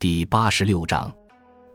[0.00, 1.14] 第八十六章，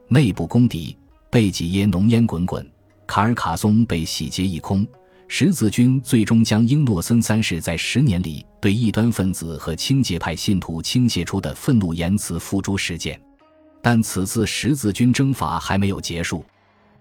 [0.08, 0.98] 内部公敌，
[1.30, 2.68] 贝吉耶浓烟滚滚，
[3.06, 4.84] 卡尔卡松被洗劫一空。
[5.28, 13.22] 十字军最终将英诺森三世在十年里对异端分子和清洁派信徒倾泻出的愤怒言辞付诸实践。
[13.80, 16.44] 但此次十字军征伐还没有结束，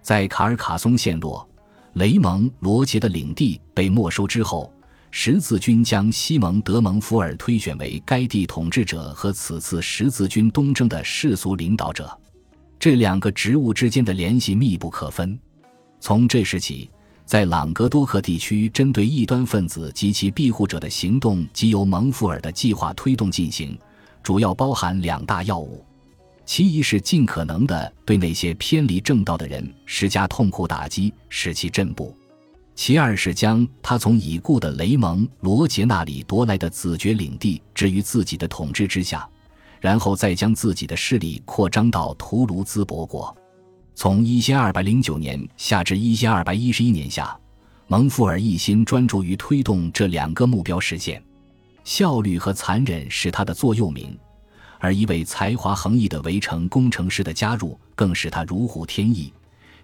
[0.02, 1.48] 在卡尔卡松陷落，
[1.94, 4.70] 雷蒙罗杰的领地被没收之后。
[5.16, 12.18] 十字军将西蒙德蒙福尔推选为该地统治者和此次十字军东征的世俗领导者，
[12.80, 15.38] 这两个职务之间的联系密不可分。
[16.00, 16.90] 从这时起，
[17.24, 23.78] 在朗格多克地区针对异端分子及其庇护者的行动即由蒙福尔的计划推动进行，
[24.20, 25.86] 主要包含两大要务：
[26.44, 32.12] 其一是尽可能的对那些偏离正道的人施加痛苦打击，使其震步。
[32.74, 39.28] 其二是将他从已故的雷蒙·罗杰那里夺来的子爵领地置于自己的统治之下，
[39.80, 43.34] 然后再将自己的势力扩张到图卢兹伯国。
[43.94, 47.38] 从一千二百零九年下至一千二百一十一年下，
[47.86, 51.22] 蒙富尔一心专注于推动这两个目标实现，
[51.84, 54.18] 效率和残忍是他的座右铭，
[54.80, 59.32] 而一位才华横溢的围城工程师的加入更使他如虎添翼。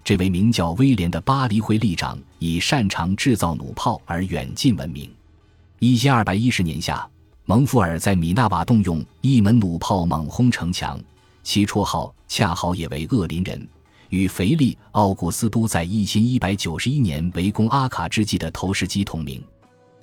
[0.03, 5.09] 这位名叫威廉的巴黎会立长以擅长制造弩炮而远近闻名。
[5.79, 7.07] 一千二百一十年夏，
[7.45, 10.99] 蒙福尔在米纳瓦动用一门弩炮猛轰城墙，
[11.43, 13.67] 其绰号恰好也为恶邻人，
[14.09, 19.43] 与腓力·奥古斯都在一千一百九十一年围攻阿卡之际的投石机同名。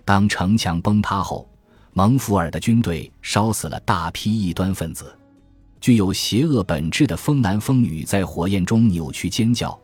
[0.05, 1.49] 当城墙崩塌后，
[1.93, 5.13] 蒙福尔的军队烧死了大批异端分子，
[5.81, 9.79] 具有邪恶本质的疯男疯女在火焰中扭曲尖叫。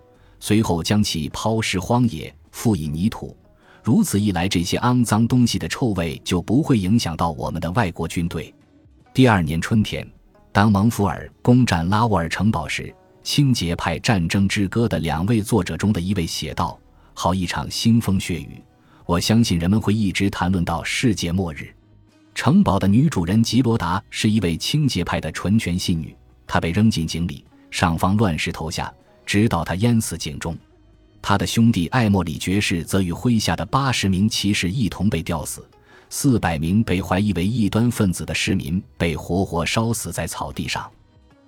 [0.46, 3.34] 随后将其抛尸荒野，覆以泥土。
[3.82, 8.54] 如此一来，这些肮脏东西的臭味就不会影响到我们的外国军队。
[9.14, 10.06] 第二年春天，
[10.52, 12.82] 当蒙福尔攻占拉沃尔城堡时，
[13.22, 16.78] 《清洁派战争之歌》的两位作者中的一位写道
[17.14, 18.62] ：“好一场腥风血雨！
[19.06, 21.74] 我相信人们会一直谈论到世界末日。”
[22.36, 26.14] 城堡的女主人吉罗达是一位清洁派的纯全信女，
[26.46, 28.92] 她被扔进井里，上方乱石投下。
[29.24, 30.56] 直到他淹死井中，
[31.20, 35.66] 他的兄弟艾莫里爵士则与麾下的八十名骑士一同被吊死，
[36.10, 40.90] 四百名被怀疑为异端分子的市民被活活烧死在草地上。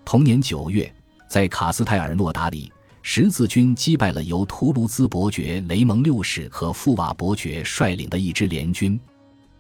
[0.05, 0.93] 同年九月，
[1.29, 2.73] 在卡斯泰尔诺达里，
[3.03, 8.99] 十字军击败了由图卢兹伯爵雷蒙六世和富瓦伯爵率领的一支联军。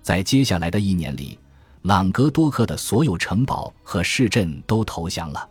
[0.02, 1.38] 在接下来的一年里，
[1.82, 5.48] 朗格多克的所有城堡和市镇都投降了。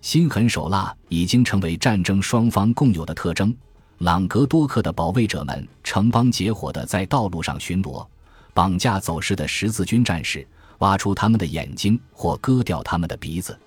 [0.00, 3.54] 心狠手辣已经成为战争双方共有的特征。
[3.98, 8.06] 朗格多克的保卫者们成帮结伙地在道路上巡逻，
[8.54, 10.46] 绑架走失的十字军战士，
[10.78, 13.58] 挖出他们的眼睛或割掉他们的鼻子。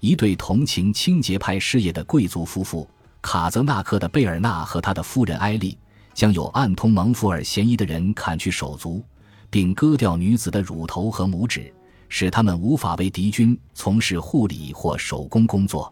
[0.00, 2.88] 一对同情清洁派事业的贵族夫妇
[3.22, 5.78] 卡泽纳克的贝尔纳和他的夫人埃莉，
[6.12, 9.02] 将有暗通蒙福尔嫌疑的人砍去手足，
[9.48, 11.72] 并割掉女子的乳头和拇指。
[12.10, 15.90] 使他们无法为敌军从事护理或手工工作，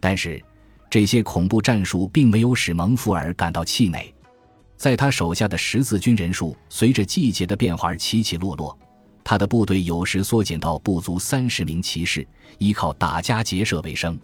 [0.00, 0.42] 但是
[0.88, 4.14] 这些恐怖战术并没有使蒙福尔感到气馁。
[4.76, 8.78] 在他手下的十字军人数随着季节的变化而起起落落，
[9.24, 12.26] 他的部队有时缩减到不足三十名骑士，
[12.58, 14.18] 依靠打家劫舍为生。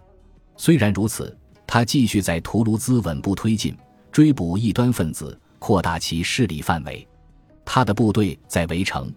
[0.56, 1.36] 虽然如此，
[1.66, 3.76] 他继续在图卢兹稳步推进，
[4.12, 7.06] 追捕异端分子，扩大其势力范围。
[7.64, 9.12] 他的部队在围城。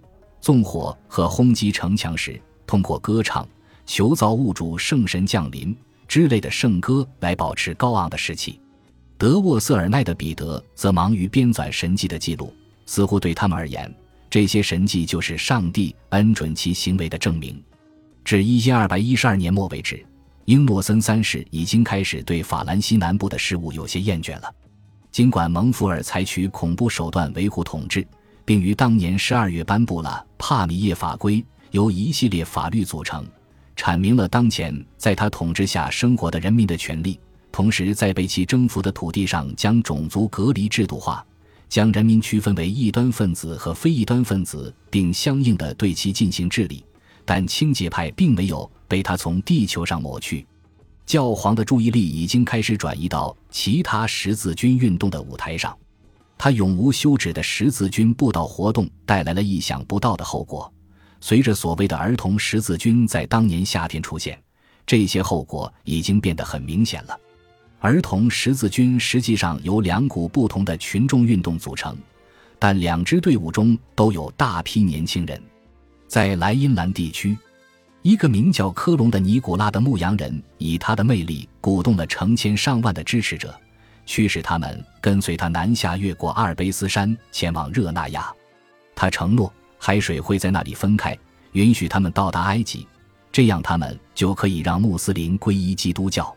[0.48, 3.46] 纵火和轰击城墙时，通过歌唱、
[3.86, 5.76] 求造物主圣神降临
[6.08, 8.58] 之类的圣歌来保持高昂的士气。
[9.18, 12.54] 德沃瑟尔奈的彼得则忙于编纂神迹的记录，
[12.86, 13.94] 似乎对他们而言，
[14.30, 17.62] 这些神迹就是上帝恩准其行为的证明。
[18.24, 20.02] 至一千二百一十二年末为止，
[20.46, 24.50] 英诺森三世已经开始对法兰西南部的事务有些厌倦了。
[25.12, 28.08] 尽管蒙福尔采取恐怖手段维护统治。
[28.48, 33.28] 并于当年十二月颁布了帕米耶法规，由一系列法律组成，
[33.76, 37.20] 阐明了当前在他统治下生活的人民的权利。
[37.52, 41.26] 同时，在被其征服的土地上将种族隔离制度化，
[41.68, 46.86] 将人民区分为异端分子和非异端分子，并相应的对其进行治理。
[47.26, 50.48] 但清洁派并没有被他从地球上抹去，
[51.06, 55.78] 教皇的注意力已经开始转移到其他十字军运动的舞台上。
[56.38, 60.72] 他永无休止的十字军布道活动带来了意想不到的后果。
[61.20, 64.40] 随着所谓的儿童十字军在当年夏天出现，
[64.86, 67.20] 这些后果已经变得很明显了。
[67.80, 71.98] 儿童十字军实际上由两股不同的群众运动组成，
[72.60, 75.42] 但两支队伍中都有大批年轻人。
[76.08, 77.38] 在莱茵兰地区
[78.02, 83.60] 一个名叫科隆的尼古拉的牧羊人，以他的魅力鼓动了成千上万的支持者，
[84.08, 88.34] 驱使他们跟随他南下，越过阿尔卑斯山，前往热那亚。
[88.96, 91.16] 他承诺海水会在那里分开，
[91.52, 92.88] 允许他们到达埃及，
[93.32, 96.36] 这样他们就可以让穆斯林皈依基督教。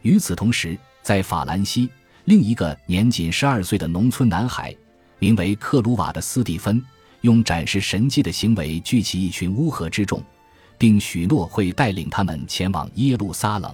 [0.00, 1.88] 与此同时，在法兰西，
[2.24, 4.74] 另一个年仅十二岁的农村男孩，
[5.20, 6.82] 名为克鲁瓦的斯蒂芬，
[7.20, 10.20] 用展示神迹的行为聚起一群乌合之众。
[10.78, 13.72] 并许诺会带领他们前往耶路撒冷。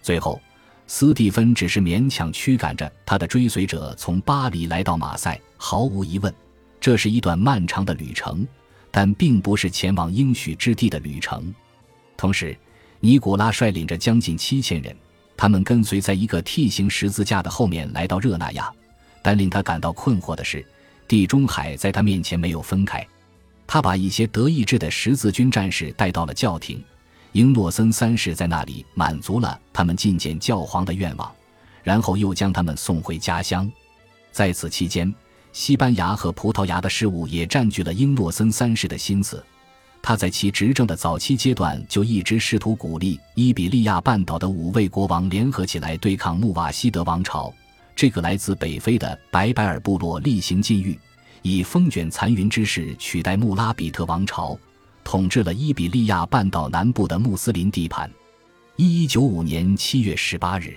[0.00, 0.40] 最后，
[0.90, 5.38] 斯蒂芬只是勉强驱赶着他的追随者从巴黎来到马赛。
[5.58, 6.34] 毫无疑问，
[6.80, 8.46] 这是一段漫长的旅程，
[8.90, 11.54] 但并不是前往应许之地的旅程。
[12.16, 12.56] 同时，
[13.00, 14.96] 尼古拉率领着将近七千人，
[15.36, 18.72] 他们跟随在一个 T 形十字架的后面来到热那亚。
[19.20, 20.64] 但令他感到困惑的是，
[21.06, 23.06] 地中海在他面前没有分开。
[23.66, 26.82] 他把一些德意志的十字军战士带到了教廷，
[27.32, 31.30] 英诺森三世在那里满足了他们觐见教皇的愿望，
[31.82, 33.70] 然后又将他们送回家乡。
[34.32, 35.12] 在此期间，
[35.52, 39.44] 西班牙和葡萄牙的事务也占据了英诺森三世的心思。
[40.00, 47.52] 他在其执政的早期阶段就一直试图鼓励伊比利亚半岛的五位国王联合起来对抗穆瓦希德王朝。
[47.96, 50.98] 这个来自北非的白白尔部落厉行禁欲。
[51.42, 54.58] 以风卷残云之势取代穆拉比特王朝，
[55.10, 58.10] 统治了伊比利亚半岛南部的穆斯林地盘。
[58.76, 60.76] 一一九五年七月十八日，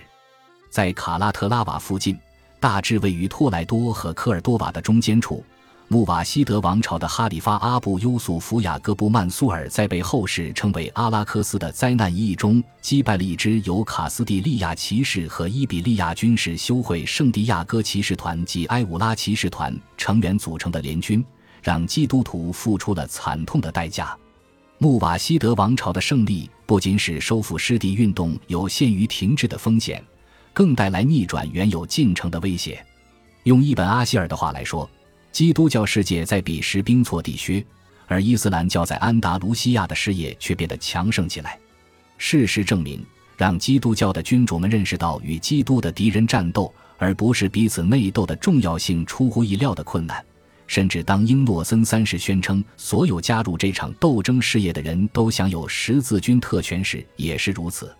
[0.69, 2.17] 在卡拉特拉瓦附近，
[2.57, 5.43] 大致位于托莱多和科尔多瓦的中间处。
[5.89, 21.21] 穆瓦希德王朝的哈里发阿布优素福雅各布曼苏尔在被后世称为阿拉克斯的灾难一役中，击败了一支由卡斯蒂利亚骑士和伊比利亚军事修会圣地亚哥骑士团及埃武拉骑士团成员组成的联军，
[21.61, 24.17] 让基督徒付出了惨痛的代价。
[24.77, 30.03] 穆瓦希德王朝的胜利不仅使收复失地运动有陷于停滞的风险，
[30.53, 32.83] 更带来逆转原有进程的威胁。
[33.43, 34.89] 用一本阿希尔的话来说。
[35.31, 37.65] 基督教世界在彼时兵挫地削，
[38.05, 41.57] 而伊斯兰教在安达卢西亚的事业却变得强盛起来。
[42.17, 43.01] 事实证明，
[43.37, 50.21] 让基督教的君主们认识到与基督的敌人战斗，而不是彼此内斗的重要性，出乎意料的困难。
[50.71, 57.93] 甚至当英诺森三世宣称所有加入这场斗争事业的人都享有十字军特权时，也是如此。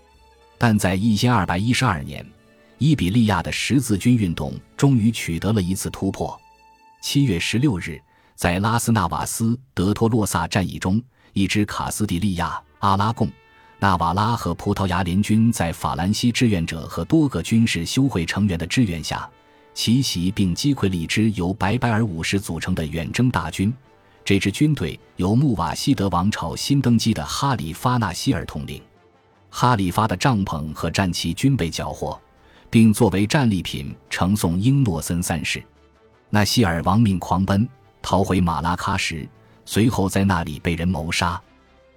[0.57, 2.25] 但在一千二百一十二年，
[2.77, 6.39] 伊比利亚的十字军运动终于取得了一次突破。
[7.01, 8.01] 七月十六日，
[8.35, 11.03] 在拉斯纳瓦斯德托洛萨战役中，
[11.33, 13.29] 一支卡斯蒂利亚、阿拉贡、
[13.79, 19.29] 纳瓦拉和葡萄牙联军在法兰西志愿者和多个军事修会成员的支援下，
[19.73, 23.73] 奇袭并击溃了一支由白白尔武士组成的远征大军。
[24.23, 28.81] 这支军队由穆瓦希德王朝新登基的哈里发纳希尔统领。
[29.49, 32.19] 哈里发的帐篷和战旗均被缴获，
[32.69, 35.61] 并作为战利品呈送英诺森三世。
[36.29, 37.67] 纳希尔亡命狂奔，
[38.01, 39.27] 逃回马拉喀什，
[39.65, 41.41] 随后在那里被人谋杀。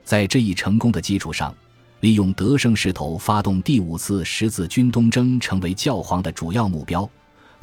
[0.02, 1.54] 在这一成功的基础上，
[2.00, 7.08] 利用得胜势头发动第五次十字军东征，成为教皇的主要目标。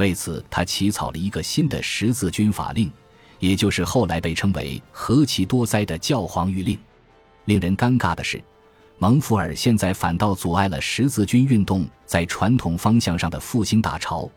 [0.01, 2.91] 为此，他起草了一个新的十字军法令，
[3.37, 6.75] 也就是后来被称为何其多灾的教皇谕令。
[7.45, 8.43] 令人尴尬的是，
[8.97, 14.27] 蒙福尔现在反倒阻碍了十字军运动在传统方向上的复兴大潮。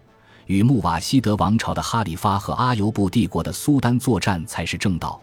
[0.46, 5.18] 与穆瓦希德王朝的哈里发和阿尤布帝国的苏丹作战才是正道。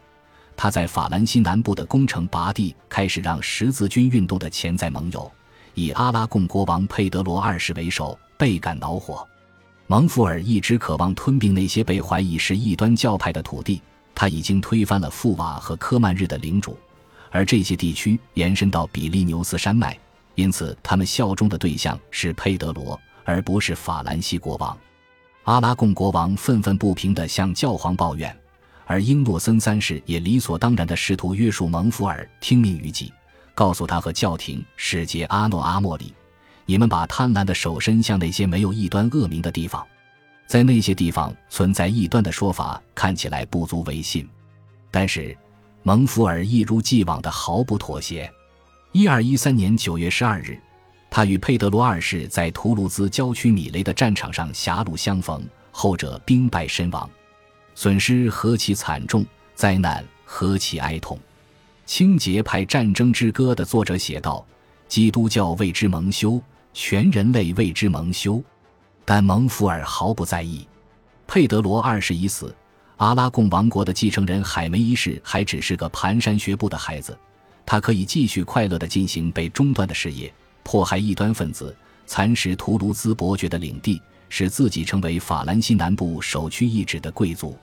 [0.58, 5.32] 他在法兰西南部的攻城拔地，开始让十字军运动的潜在盟友
[5.76, 9.28] 以阿拉贡国王佩德罗二世为首倍感恼火。
[9.92, 13.82] 蒙福尔一直渴望吞并那些被怀疑是异端教派的土地。
[14.16, 16.78] 他已经推翻了富瓦和科曼日的领主，
[17.30, 20.00] 而这些地区延伸到比利牛斯山脉，
[20.36, 24.78] 因此他们效忠的对象是佩德罗，而不是法兰西国王。
[25.44, 28.34] 阿拉贡国王愤愤不平地向教皇抱怨，
[28.86, 33.12] 而英诺森三世也理所当然地试图约束蒙福尔听命于己，
[33.54, 36.14] 告诉他和教廷使节阿诺阿莫里
[36.66, 39.86] ：“你们把贪婪的手伸向那些没有异端恶名的地方，
[40.48, 44.28] 在那些地方存在异端的说法看起来不足为信。”
[44.92, 45.36] 但是，
[45.84, 48.32] 蒙福尔一如既往的毫不妥协。
[48.92, 50.60] 一二一三年九月十二日。
[51.14, 57.10] 他与佩德罗二世在图卢兹郊区米雷的战场上狭路相逢，后者兵败身亡，
[57.76, 61.18] 损失何其惨重，灾难何其哀痛。
[61.86, 64.46] 《清洁派战争之歌》的作者写道
[64.88, 66.42] ：“基督教为之蒙羞，
[66.74, 68.42] 全人类为之蒙羞。”
[69.04, 70.66] 但蒙福尔毫不在意。
[71.28, 72.56] 佩德罗二世已死，
[72.98, 77.18] 阿拉贡王国的继承人海梅一世还只是个蹒跚学步的孩子。
[77.66, 80.32] 他可以继续快乐地进行被中断的事业，
[80.64, 81.76] 迫害异端分子，
[82.06, 87.58] 蚕食图卢兹伯爵的领地，使自己成为法兰西南部首屈一指的贵族。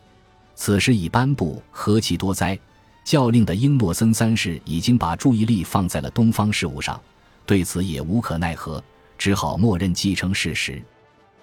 [0.55, 2.59] 此时已颁布何其多灾
[3.05, 7.01] 教令的英诺森三世已经把注意力放在了东方事务上，
[7.47, 8.83] 对此也无可奈何，
[9.19, 10.83] 只好默认继承事实。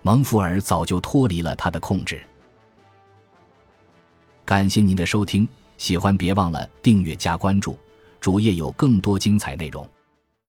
[0.01, 2.24] 蒙福尔早就脱离了他的控制。
[4.44, 7.77] 感谢您的收听，喜欢别忘了订阅加关注，
[8.20, 9.88] 主页有更多精彩内容。